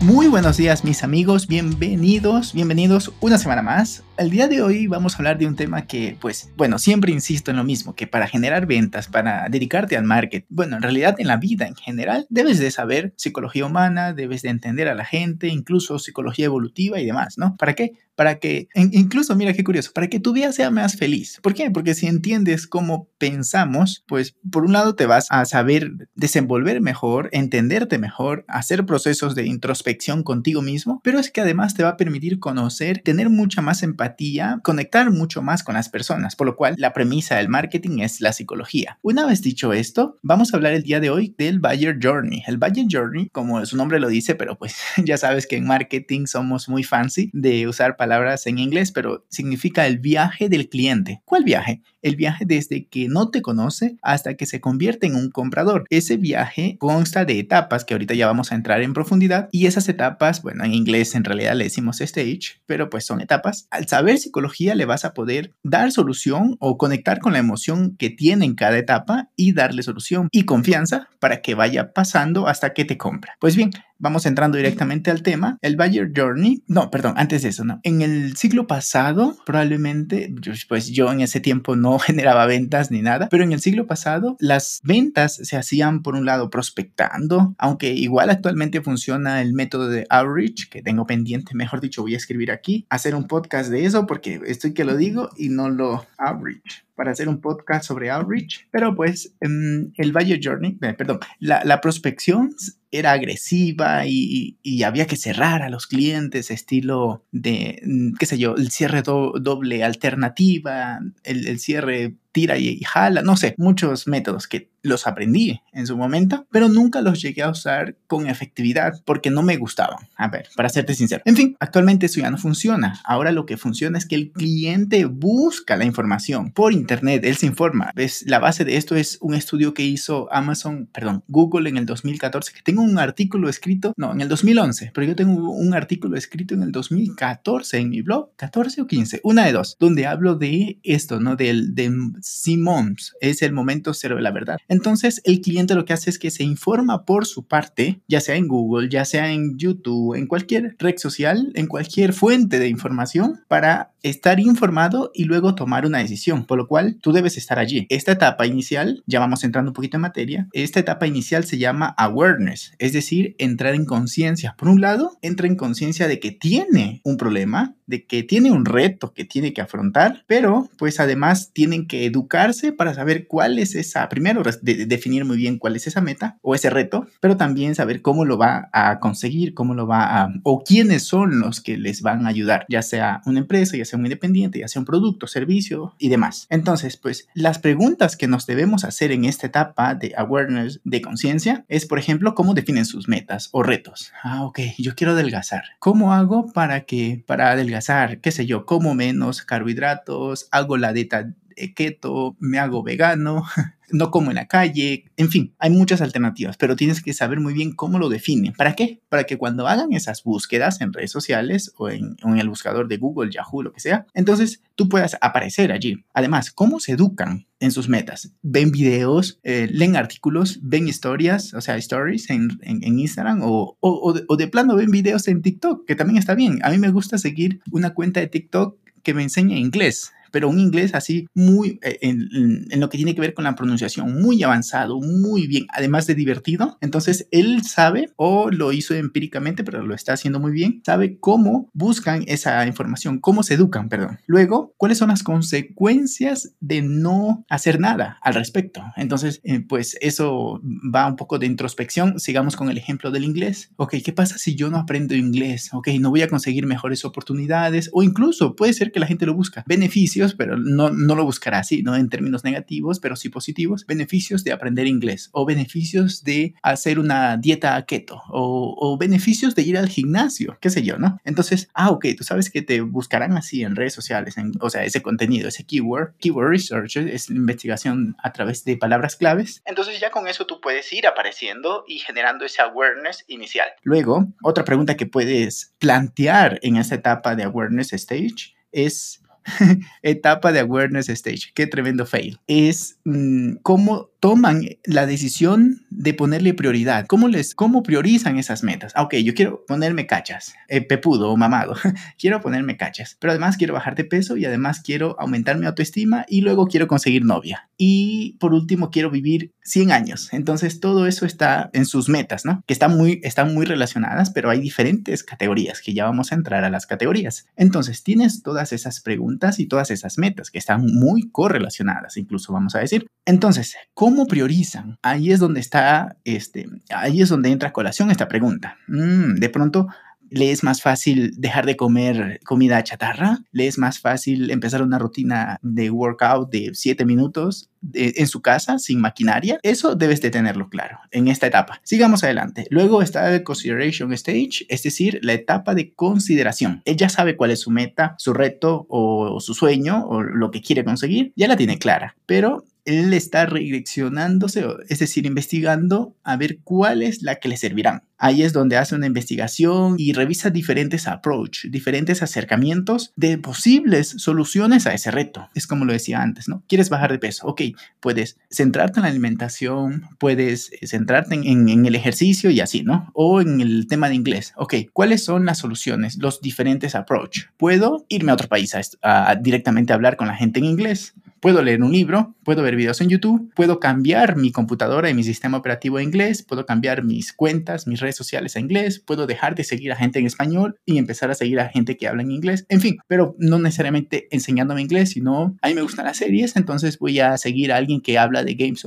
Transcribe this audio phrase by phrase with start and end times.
[0.00, 4.04] Muy buenos días mis amigos, bienvenidos, bienvenidos una semana más.
[4.16, 7.50] El día de hoy vamos a hablar de un tema que, pues, bueno, siempre insisto
[7.50, 11.26] en lo mismo, que para generar ventas, para dedicarte al marketing, bueno, en realidad en
[11.26, 15.48] la vida en general, debes de saber psicología humana, debes de entender a la gente,
[15.48, 17.56] incluso psicología evolutiva y demás, ¿no?
[17.56, 17.92] ¿Para qué?
[18.16, 21.38] Para que, incluso, mira qué curioso, para que tu vida sea más feliz.
[21.40, 21.70] ¿Por qué?
[21.70, 27.28] Porque si entiendes cómo pensamos, pues, por un lado te vas a saber desenvolver mejor,
[27.30, 29.87] entenderte mejor, hacer procesos de introspección
[30.24, 34.18] contigo mismo, pero es que además te va a permitir conocer, tener mucha más empatía
[34.62, 38.32] conectar mucho más con las personas, por lo cual la premisa del marketing es la
[38.32, 38.98] psicología.
[39.02, 42.42] Una vez dicho esto, vamos a hablar el día de hoy del Buyer Journey.
[42.46, 46.26] El Buyer Journey, como su nombre lo dice, pero pues ya sabes que en marketing
[46.26, 51.22] somos muy fancy de usar palabras en inglés, pero significa el viaje del cliente.
[51.24, 51.82] ¿Cuál viaje?
[52.02, 55.84] El viaje desde que no te conoce hasta que se convierte en un comprador.
[55.90, 59.88] Ese viaje consta de etapas que ahorita ya vamos a entrar en profundidad y esas
[59.88, 63.66] etapas, bueno, en inglés en realidad le decimos stage, pero pues son etapas.
[63.70, 68.10] Al saber psicología le vas a poder dar solución o conectar con la emoción que
[68.10, 72.84] tiene en cada etapa y darle solución y confianza para que vaya pasando hasta que
[72.84, 73.36] te compra.
[73.40, 75.58] Pues bien, vamos entrando directamente al tema.
[75.62, 77.80] El Buyer Journey, no, perdón, antes de eso, no.
[77.82, 80.34] En el siglo pasado, probablemente,
[80.68, 84.36] pues yo en ese tiempo no generaba ventas ni nada, pero en el siglo pasado
[84.40, 90.06] las ventas se hacían por un lado prospectando, aunque igual actualmente funciona el método de
[90.10, 94.06] outreach, que tengo pendiente, mejor dicho, voy a escribir aquí, hacer un podcast de eso
[94.06, 98.66] porque estoy que lo digo y no lo outreach para hacer un podcast sobre outreach,
[98.72, 102.50] pero pues em, el Valle Journey, eh, perdón, la, prospección
[102.90, 108.36] era agresiva y, y, había que cerrar a los clientes, estilo de, mm, qué sé
[108.36, 114.70] yo, el cierre doble alternativa, el cierre tira y, jala, no sé, muchos métodos que
[114.82, 119.42] los aprendí en su momento, pero nunca los llegué a usar con efectividad porque no
[119.42, 119.98] me gustaban.
[120.16, 121.22] A ver, para serte sincero.
[121.24, 123.00] En fin, actualmente eso ya no funciona.
[123.04, 127.46] Ahora lo que funciona es que el cliente busca la información por internet, él se
[127.46, 127.92] informa.
[127.94, 128.24] ¿Ves?
[128.26, 132.52] La base de esto es un estudio que hizo Amazon, perdón, Google en el 2014,
[132.52, 136.54] que tengo un artículo escrito, no, en el 2011, pero yo tengo un artículo escrito
[136.54, 140.78] en el 2014 en mi blog, 14 o 15, una de dos, donde hablo de
[140.82, 141.36] esto, ¿no?
[141.36, 141.90] Del, de
[142.22, 144.58] Simons, es el momento cero de la verdad.
[144.68, 148.36] Entonces, el cliente lo que hace es que se informa por su parte, ya sea
[148.36, 153.40] en Google, ya sea en YouTube, en cualquier red social, en cualquier fuente de información,
[153.48, 157.86] para estar informado y luego tomar una decisión, por lo cual tú debes estar allí.
[157.88, 161.94] Esta etapa inicial, ya vamos entrando un poquito en materia, esta etapa inicial se llama
[161.98, 164.54] awareness, es decir, entrar en conciencia.
[164.58, 168.64] Por un lado, entra en conciencia de que tiene un problema, de que tiene un
[168.64, 173.74] reto que tiene que afrontar, pero pues además tienen que educarse para saber cuál es
[173.74, 178.02] esa, primero definir muy bien cuál es esa meta o ese reto, pero también saber
[178.02, 182.02] cómo lo va a conseguir, cómo lo va a, o quiénes son los que les
[182.02, 185.26] van a ayudar, ya sea una empresa, ya sea un independiente, ya sea un producto,
[185.26, 186.46] servicio y demás.
[186.50, 191.64] Entonces, pues las preguntas que nos debemos hacer en esta etapa de awareness, de conciencia,
[191.68, 194.12] es, por ejemplo, cómo definen sus metas o retos.
[194.22, 195.64] Ah, ok, yo quiero adelgazar.
[195.78, 201.34] ¿Cómo hago para que, para adelgazar, qué sé yo, como menos carbohidratos, hago la dieta
[201.74, 203.44] keto, me hago vegano,
[203.90, 207.54] no como en la calle, en fin, hay muchas alternativas, pero tienes que saber muy
[207.54, 208.52] bien cómo lo definen.
[208.52, 209.00] ¿Para qué?
[209.08, 213.30] Para que cuando hagan esas búsquedas en redes sociales o en, el buscador de Google,
[213.30, 216.04] Yahoo, lo que sea, entonces tú puedas aparecer allí.
[216.12, 218.32] Además, ¿cómo se educan en sus metas?
[218.42, 224.36] Ven videos, eh, leen artículos, ven historias, o sea, stories en, Instagram o, o, o
[224.36, 226.60] de plano ven videos en TikTok, que también está bien.
[226.62, 230.58] A mí me gusta seguir una cuenta de TikTok que me enseña inglés pero un
[230.58, 235.00] inglés así muy, eh, en, lo que tiene que ver con la pronunciación, muy avanzado,
[235.00, 236.78] muy bien, además de divertido.
[236.80, 241.70] Entonces, él sabe, o lo hizo empíricamente, pero lo está haciendo muy bien, sabe cómo
[241.72, 244.18] buscan esa información, cómo se educan, perdón.
[244.26, 248.82] Luego, cuáles son las consecuencias de no hacer nada al respecto.
[248.96, 250.60] Entonces, eh, pues eso
[250.94, 252.18] va un poco de introspección.
[252.18, 253.70] Sigamos con el ejemplo del inglés.
[253.76, 255.70] Ok, ¿qué pasa si yo no aprendo inglés?
[255.72, 259.34] Ok, no voy a conseguir mejores oportunidades o incluso puede ser que la gente lo
[259.34, 259.64] busca.
[259.66, 264.44] Beneficio pero no, no lo buscará así, no en términos negativos, pero sí positivos, beneficios
[264.44, 269.78] de aprender inglés o beneficios de hacer una dieta keto o, o beneficios de ir
[269.78, 271.20] al gimnasio, qué sé yo, ¿no?
[271.24, 275.02] Entonces, ah, ok, tú sabes que te buscarán así en redes sociales, o sea, ese
[275.02, 279.62] contenido, ese keyword, keyword research es investigación a través de palabras claves.
[279.64, 283.68] Entonces ya con eso tú puedes ir apareciendo y generando ese awareness inicial.
[283.82, 289.22] Luego, otra pregunta que puedes plantear en esta etapa de awareness stage es
[290.02, 291.52] etapa de awareness stage.
[291.54, 292.38] Qué tremendo fail.
[292.46, 297.06] Es mm, cómo toman la decisión de ponerle prioridad.
[297.06, 298.92] ¿Cómo, les, cómo priorizan esas metas?
[298.94, 301.74] Ah, ok, yo quiero ponerme cachas, eh, pepudo o mamado.
[302.18, 306.26] quiero ponerme cachas, pero además quiero bajar de peso y además quiero aumentar mi autoestima
[306.28, 307.70] y luego quiero conseguir novia.
[307.76, 310.28] Y por último, quiero vivir 100 años.
[310.32, 312.62] Entonces, todo eso está en sus metas, ¿no?
[312.66, 316.64] Que están muy, están muy relacionadas, pero hay diferentes categorías que ya vamos a entrar
[316.64, 317.46] a las categorías.
[317.56, 322.74] Entonces, tienes todas esas preguntas y todas esas metas que están muy correlacionadas, incluso vamos
[322.74, 323.06] a decir.
[323.24, 324.98] Entonces, ¿cómo ¿Cómo priorizan?
[325.02, 325.87] Ahí es donde está,
[326.24, 328.76] este, ahí es donde entra a colación esta pregunta.
[328.88, 329.88] Mm, de pronto,
[330.30, 333.38] ¿Le es más fácil dejar de comer comida chatarra?
[333.52, 338.78] ¿Le es más fácil empezar una rutina de workout de 7 minutos en su casa
[338.78, 339.58] sin maquinaria?
[339.62, 341.80] Eso debes de tenerlo claro en esta etapa.
[341.82, 342.66] Sigamos adelante.
[342.70, 346.82] Luego está el consideration stage, es decir, la etapa de consideración.
[346.84, 350.84] Ella sabe cuál es su meta, su reto o su sueño o lo que quiere
[350.84, 351.32] conseguir.
[351.36, 357.22] Ya la tiene clara, pero él está redireccionándose, es decir, investigando a ver cuál es
[357.22, 358.02] la que le servirán.
[358.16, 364.86] Ahí es donde hace una investigación y revisa diferentes approach, diferentes acercamientos de posibles soluciones
[364.86, 365.48] a ese reto.
[365.54, 366.64] Es como lo decía antes, ¿no?
[366.66, 367.46] ¿Quieres bajar de peso?
[367.46, 367.62] Ok,
[368.00, 373.10] puedes centrarte en la alimentación, puedes eh, centrarte en, el ejercicio y así, ¿no?
[373.12, 374.52] O en el tema de inglés.
[374.56, 377.42] Ok, ¿cuáles son las soluciones, los diferentes approach?
[377.56, 381.14] ¿Puedo irme a otro país a, a directamente hablar con la gente en inglés?
[381.40, 385.22] Puedo leer un libro, puedo ver videos en YouTube, puedo cambiar mi computadora y mi
[385.22, 389.54] sistema operativo a inglés, puedo cambiar mis cuentas, mis redes sociales a inglés, puedo dejar
[389.54, 392.30] de seguir a gente en español y empezar a seguir a gente que habla en
[392.30, 396.56] inglés, en fin, pero no necesariamente enseñándome inglés, sino a mí me gustan las series,
[396.56, 398.84] entonces voy a seguir a alguien que habla de Games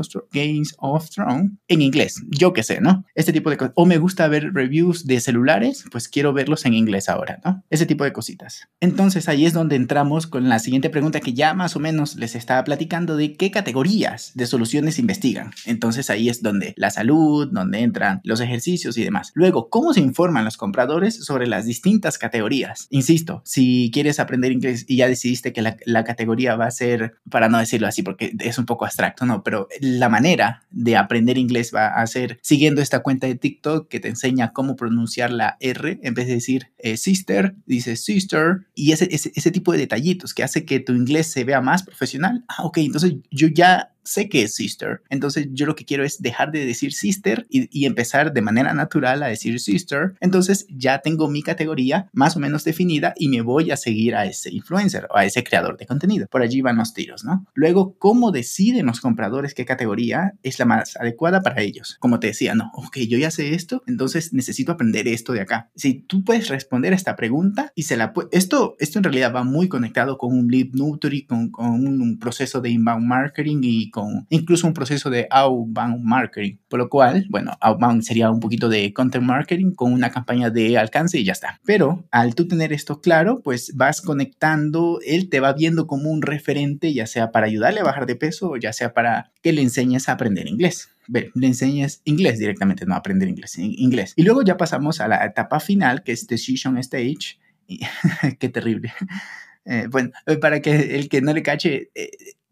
[0.78, 3.06] of, Thrones en inglés, yo qué sé, ¿no?
[3.16, 3.74] Este tipo de cosas.
[3.76, 7.64] O me gusta ver reviews de celulares, pues quiero verlos en inglés ahora, ¿no?
[7.70, 8.68] Ese tipo de cositas.
[8.80, 12.36] Entonces ahí es donde entramos con la siguiente pregunta que ya más o menos les
[12.42, 15.52] estaba platicando de qué categorías de soluciones investigan.
[15.66, 19.32] Entonces ahí es donde la salud, donde entran los ejercicios y demás.
[19.34, 22.88] Luego, ¿cómo se informan los compradores sobre las distintas categorías?
[22.90, 27.16] Insisto, si quieres aprender inglés y ya decidiste que la, la categoría va a ser,
[27.30, 29.44] para no decirlo así, porque es un poco abstracto, ¿no?
[29.44, 34.00] Pero la manera de aprender inglés va a ser siguiendo esta cuenta de TikTok que
[34.00, 38.92] te enseña cómo pronunciar la R en vez de decir eh, sister, dice sister, y
[38.92, 42.31] ese, ese, ese tipo de detallitos que hace que tu inglés se vea más profesional
[42.48, 45.02] ah, ok, entonces yo ya sé que es sister.
[45.10, 49.24] Entonces yo lo que quiero es dejar de decir sister y, empezar de manera natural
[49.24, 50.14] a decir sister.
[50.20, 54.26] Entonces ya tengo mi categoría más o menos definida y me voy a seguir a
[54.26, 56.28] ese influencer o a ese creador de contenido.
[56.30, 57.46] Por allí van los tiros, ¿no?
[57.54, 61.98] Luego, ¿cómo deciden los compradores qué categoría es la más adecuada para ellos?
[62.00, 65.70] Como te decía, no, ok, yo ya sé esto, entonces necesito aprender esto de acá.
[65.76, 68.14] Si tú puedes responder a esta pregunta y se la.
[68.32, 72.62] Esto, esto en realidad va muy conectado con un lead nurturing, con, con un proceso
[72.62, 76.58] de inbound marketing y con incluso un proceso de outbound marketing.
[76.68, 80.78] Por lo cual, bueno, outbound sería un poquito de content marketing con una campaña de
[80.78, 81.60] alcance y ya está.
[81.66, 86.22] Pero al tú tener esto claro, pues vas conectando, él te va viendo como un
[86.22, 89.62] referente, ya sea para ayudarle a bajar de peso o ya sea para que le
[89.62, 90.90] enseñes a aprender inglés.
[91.08, 94.14] Ver, le enseñes inglés directamente, no aprender inglés, inglés.
[94.16, 97.40] Y luego ya pasamos a la etapa final, que es Decision Stage.
[98.40, 98.94] Qué terrible.
[99.64, 100.10] Eh, bueno,
[100.42, 102.10] para que el que no le cache, eh,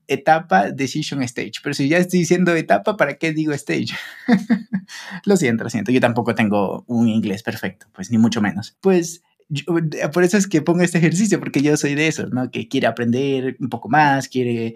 [0.09, 1.53] etapa decision stage.
[1.63, 3.93] Pero si ya estoy diciendo etapa, ¿para qué digo stage?
[5.25, 5.91] lo siento, lo siento.
[5.91, 8.75] Yo tampoco tengo un inglés perfecto, pues ni mucho menos.
[8.81, 9.23] Pues
[10.13, 12.51] por eso es que pongo este ejercicio, porque yo soy de esos, ¿no?
[12.51, 14.75] Que quiere aprender un poco más, quiere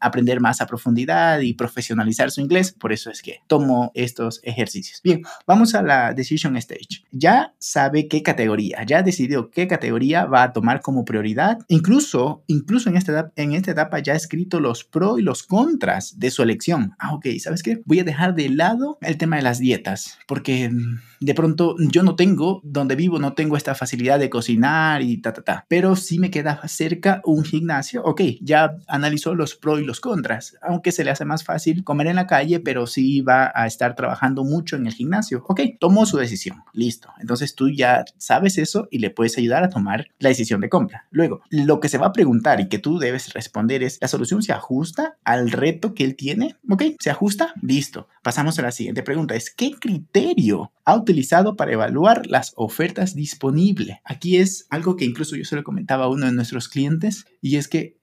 [0.00, 2.72] aprender más a profundidad y profesionalizar su inglés.
[2.72, 5.00] Por eso es que tomo estos ejercicios.
[5.02, 7.04] Bien, vamos a la decision stage.
[7.10, 11.58] Ya sabe qué categoría, ya decidió qué categoría va a tomar como prioridad.
[11.68, 15.42] Incluso, incluso en esta, etapa, en esta etapa ya ha escrito los pros y los
[15.42, 16.94] contras de su elección.
[16.98, 17.82] Ah, ok, ¿sabes qué?
[17.84, 20.70] Voy a dejar de lado el tema de las dietas, porque
[21.20, 25.32] de pronto yo no tengo, donde vivo no tengo esta facilidad de cocinar y ta,
[25.32, 25.66] ta, ta.
[25.68, 30.56] Pero si me queda cerca un gimnasio, ok, ya analizo los pros y los contras,
[30.62, 33.96] aunque se le hace más fácil comer en la calle, pero sí va a estar
[33.96, 35.44] trabajando mucho en el gimnasio.
[35.48, 37.10] Ok, tomó su decisión, listo.
[37.20, 41.06] Entonces tú ya sabes eso y le puedes ayudar a tomar la decisión de compra.
[41.10, 44.42] Luego, lo que se va a preguntar y que tú debes responder es, ¿la solución
[44.42, 46.56] se ajusta al reto que él tiene?
[46.68, 47.54] Ok, ¿se ajusta?
[47.62, 48.08] Listo.
[48.22, 49.34] Pasamos a la siguiente pregunta.
[49.34, 53.98] Es, ¿qué criterio ha utilizado para evaluar las ofertas disponibles?
[54.04, 57.56] Aquí es algo que incluso yo se lo comentaba a uno de nuestros clientes y
[57.56, 57.98] es que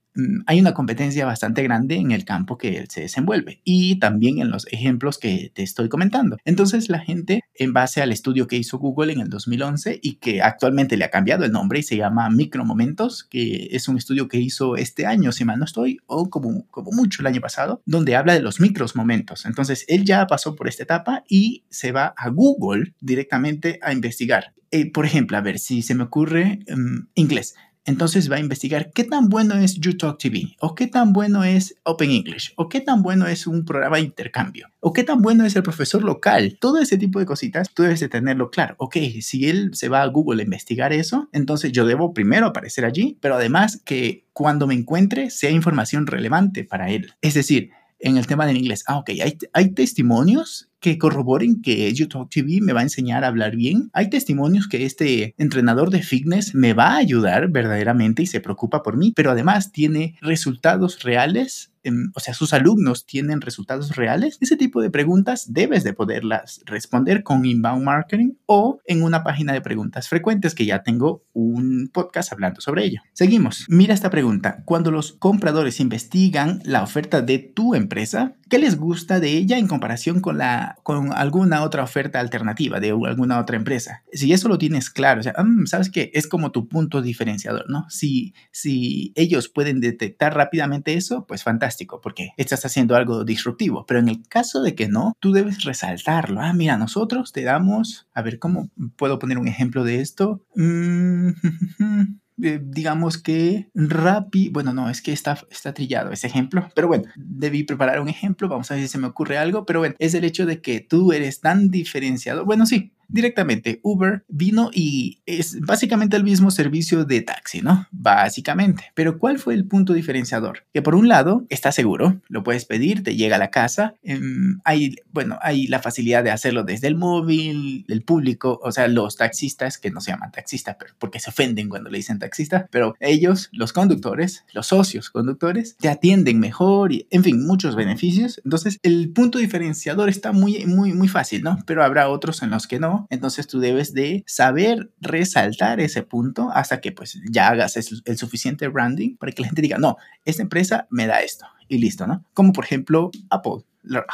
[0.46, 4.52] hay una competencia bastante grande en el campo que él se desenvuelve y también en
[4.52, 6.38] los ejemplos que te estoy comentando.
[6.46, 10.42] Entonces la gente, en base al estudio que hizo Google en el 2011 y que
[10.42, 14.40] actualmente le ha cambiado el nombre y se llama Micromomentos, que es un estudio que
[14.40, 18.34] hizo este año, si mal no estoy, o como, mucho el año pasado, donde habla
[18.34, 19.46] de los micros momentos.
[19.46, 24.54] Entonces él ya pasó por esta etapa y se va a Google directamente a investigar.
[24.72, 28.92] Eh, por ejemplo, a ver si se me ocurre mm, inglés entonces va a investigar
[28.94, 32.82] qué tan bueno es YouTalk TV, o qué tan bueno es Open English, o qué
[32.82, 36.58] tan bueno es un programa de intercambio, o qué tan bueno es el profesor local.
[36.60, 38.76] Todo ese tipo de cositas tú debes de tenerlo claro.
[38.78, 42.86] Ok, si él se va a Google a investigar eso, entonces yo debo primero aparecer
[42.86, 47.14] allí, pero además que cuando me encuentre sea información relevante para él.
[47.22, 51.92] Es decir, en el tema del inglés, ah, ok, hay, hay testimonios que corroboren que
[51.94, 53.90] YouTube TV me va a enseñar a hablar bien.
[53.94, 58.84] Hay testimonios que este entrenador de fitness me va a ayudar verdaderamente y se preocupa
[58.84, 61.74] por mí, pero además tiene resultados reales
[62.16, 64.38] o sea, sus alumnos tienen resultados reales?
[64.42, 69.54] Ese tipo de preguntas debes de poderlas responder con inbound marketing o en una página
[69.54, 73.02] de preguntas frecuentes que ya tengo un podcast hablando sobre ello.
[73.14, 73.66] Seguimos.
[73.68, 74.64] Mira esta pregunta.
[74.66, 79.66] Cuando los compradores investigan la oferta de tu empresa, ¿qué les gusta de ella en
[79.66, 84.04] comparación con la con alguna otra oferta alternativa de alguna otra empresa.
[84.12, 87.68] Si eso lo tienes claro, o sea, mm, sabes que es como tu punto diferenciador,
[87.68, 87.90] ¿no?
[87.90, 93.88] Si, si ellos pueden detectar rápidamente eso, pues fantástico, porque estás haciendo algo disruptivo.
[93.88, 96.40] Pero en el caso de que no, tú debes resaltarlo.
[96.40, 100.46] Ah, mira, nosotros te damos, a ver, ¿cómo puedo poner un ejemplo de esto?
[100.54, 101.30] Mm,
[102.42, 107.06] Eh, digamos que Rappi, bueno, no, es que está, está trillado ese ejemplo, pero bueno,
[107.16, 110.16] debí preparar un ejemplo, vamos a ver si se me ocurre algo, pero bueno, es
[110.16, 113.80] el hecho de que tú eres tan diferenciado, bueno, sí, directamente.
[113.84, 117.88] Uber vino y es básicamente el mismo servicio de taxi, ¿no?
[117.92, 118.92] Básicamente.
[118.96, 120.66] Pero ¿cuál fue el punto diferenciador?
[120.74, 123.94] Que por un lado está seguro, lo puedes pedir, te llega a la casa.
[124.04, 128.88] Em, hay, bueno, hay la facilidad de hacerlo desde el móvil, el público, o sea,
[128.88, 132.68] los taxistas, que no se llaman taxistas, pero porque se ofenden cuando le dicen taxista,
[132.72, 138.42] pero ellos, los conductores, los socios conductores, te atienden mejor y, en fin, muchos beneficios.
[138.44, 141.60] Entonces, el punto diferenciador está muy, muy, muy fácil, ¿no?
[141.68, 146.50] Pero habrá otros en los que no entonces tú debes de saber resaltar ese punto
[146.54, 150.42] hasta que pues ya hagas el, suficiente branding para que la gente diga, no, esta
[150.42, 152.24] empresa me da esto y listo, ¿no?
[152.34, 153.64] Como por ejemplo Apple.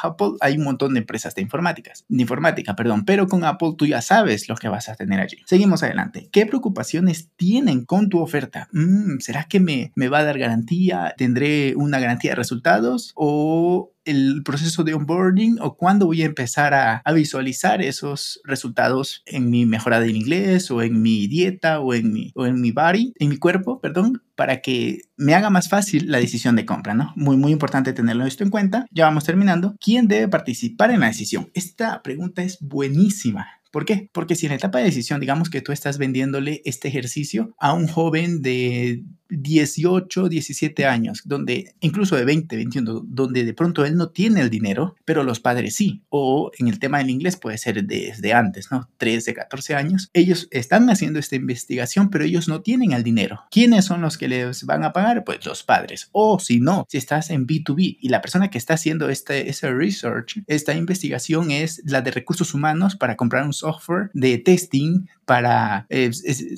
[0.02, 3.86] Apple hay un montón de empresas de informáticas, de informática, perdón, pero con Apple tú
[3.86, 5.38] ya sabes lo que vas a tener allí.
[5.46, 6.30] Seguimos adelante.
[6.32, 8.68] ¿Qué preocupaciones tienen con tu oferta?
[8.72, 11.14] Mm, ¿Será que me, me va a dar garantía?
[11.18, 13.12] ¿Tendré una garantía de resultados?
[13.16, 19.50] ¿O el proceso de onboarding o cuándo voy a empezar a, visualizar esos resultados en
[19.50, 23.14] mi mejora del inglés o en mi dieta o en mi, o en mi body,
[23.20, 27.12] en mi cuerpo, perdón, para que me haga más fácil la decisión de compra, ¿no?
[27.18, 28.86] Muy, muy importante tenerlo esto en cuenta.
[28.90, 29.76] Ya vamos terminando.
[29.82, 31.52] ¿Quién debe participar en la decisión?
[31.54, 33.48] Esta pregunta es buenísima.
[33.70, 34.10] ¿Por qué?
[34.14, 37.74] Porque si en la etapa de decisión, digamos que tú estás vendiéndole este ejercicio a
[37.74, 43.96] un joven de 18, 17 años, donde incluso de 20, 21, donde de pronto él
[43.96, 46.04] no tiene el dinero, pero los padres sí.
[46.10, 48.90] O en el tema del inglés puede ser desde antes, ¿no?
[48.98, 50.10] 13, 14 años.
[50.14, 53.42] Ellos están haciendo esta investigación, pero ellos no tienen el dinero.
[53.52, 55.24] ¿Quiénes son los que les van a pagar?
[55.24, 56.10] Pues los padres.
[56.12, 59.72] O si no, si estás en B2B y la persona que está haciendo este, ese
[59.72, 65.86] research, esta investigación es la de recursos humanos para comprar un software de testing para
[65.90, 66.10] eh,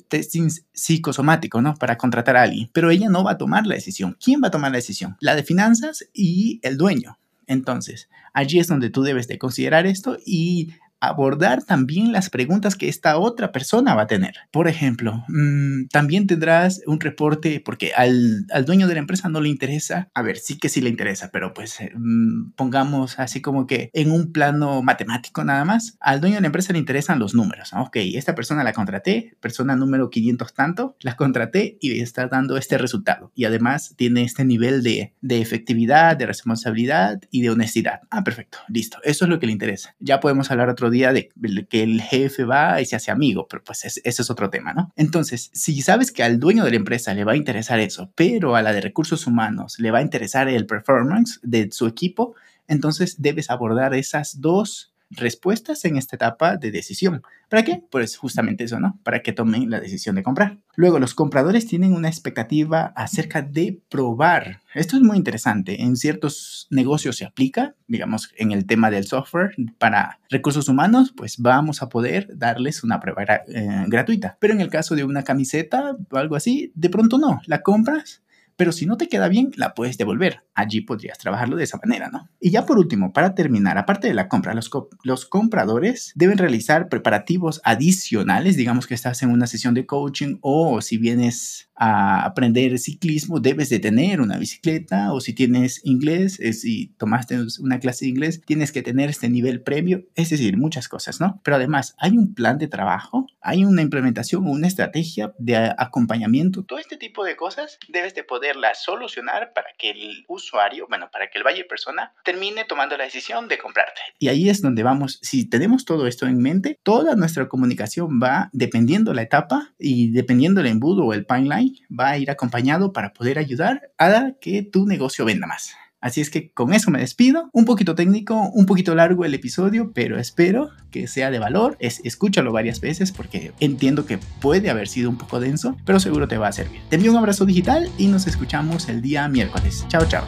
[0.07, 1.75] testing psicosomático, ¿no?
[1.75, 4.17] Para contratar a alguien pero ella no va a tomar la decisión.
[4.23, 5.17] ¿Quién va a tomar la decisión?
[5.19, 7.17] La de finanzas y el dueño.
[7.47, 10.69] Entonces, allí es donde tú debes de considerar esto y
[11.01, 14.35] abordar también las preguntas que esta otra persona va a tener.
[14.51, 19.49] Por ejemplo, mm, también tendrás un reporte porque al, dueño de la empresa no le
[19.49, 23.65] interesa, a ver, sí que sí le interesa, pero pues eh, mm, pongamos así como
[23.65, 27.33] que en un plano matemático nada más, al dueño de la empresa le interesan los
[27.33, 27.71] números.
[27.73, 32.77] Ok, esta persona la contraté, persona número 500 tanto, la contraté y está dando este
[32.77, 33.31] resultado.
[33.33, 38.01] Y además tiene este nivel de, de efectividad, de responsabilidad y de honestidad.
[38.11, 38.99] Ah, perfecto, listo.
[39.03, 39.95] Eso es lo que le interesa.
[39.99, 41.29] Ya podemos hablar otro día de
[41.69, 44.93] que el jefe va y se hace amigo, pero pues ese es otro tema, ¿no?
[44.95, 48.55] Entonces, si sabes que al dueño de la empresa le va a interesar eso, pero
[48.55, 52.35] a la de recursos humanos le va a interesar el performance de su equipo,
[52.67, 57.21] entonces debes abordar esas dos respuestas en esta etapa de decisión.
[57.49, 57.83] ¿Para qué?
[57.91, 58.99] Pues justamente eso, ¿no?
[59.03, 60.57] Para que tomen la decisión de comprar.
[60.75, 64.61] Luego, los compradores tienen una expectativa acerca de probar.
[64.73, 65.81] Esto es muy interesante.
[65.81, 71.37] En ciertos negocios se aplica, digamos, en el tema del software para recursos humanos, pues
[71.37, 74.37] vamos a poder darles una prueba eh, gratuita.
[74.39, 77.41] Pero en el caso de una camiseta o algo así, de pronto no.
[77.45, 78.21] La compras
[78.61, 80.43] pero si no te queda bien, la puedes devolver.
[80.53, 82.29] Allí podrías trabajarlo de esa manera, ¿no?
[82.39, 87.61] Y ya por último, para terminar, aparte de la compra, los, compradores deben realizar preparativos
[87.63, 93.39] adicionales, digamos que estás en una sesión de coaching o si vienes a aprender ciclismo,
[93.39, 98.09] debes de tener una bicicleta o si tienes inglés, eh, si tomaste una clase de
[98.09, 101.41] inglés, tienes que tener este nivel previo, es decir, muchas cosas, ¿no?
[101.43, 106.79] Pero además hay un plan de trabajo, hay una implementación, una estrategia de acompañamiento, todo
[106.79, 111.37] este tipo de cosas debes de poderlas solucionar para que el usuario, bueno, para que
[111.37, 114.01] el valle persona termine tomando la decisión de comprarte.
[114.19, 118.49] Y ahí es donde vamos, si tenemos todo esto en mente, toda nuestra comunicación va
[118.53, 123.13] dependiendo la etapa y dependiendo el embudo o el pipeline va a ir acompañado para
[123.13, 125.75] poder ayudar a que tu negocio venda más.
[126.01, 127.49] Así es que con eso me despido.
[127.53, 131.77] Un poquito técnico, un poquito largo el episodio, pero espero que sea de valor.
[131.79, 136.27] Es, escúchalo varias veces porque entiendo que puede haber sido un poco denso, pero seguro
[136.27, 136.81] te va a servir.
[136.89, 139.85] Te envío un abrazo digital y nos escuchamos el día miércoles.
[139.87, 140.25] Chao, chao.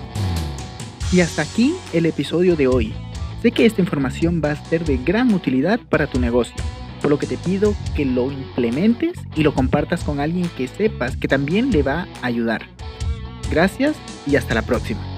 [1.11, 2.93] Y hasta aquí el episodio de hoy.
[3.41, 6.55] Sé que esta información va a ser de gran utilidad para tu negocio
[7.03, 11.17] por lo que te pido que lo implementes y lo compartas con alguien que sepas
[11.17, 12.65] que también le va a ayudar.
[13.51, 15.12] Gracias y hasta la próxima.